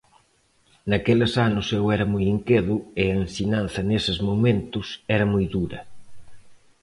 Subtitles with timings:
[0.89, 5.79] Naqueles anos eu era moi inquedo e a ensinanza neses momentos era moi dura.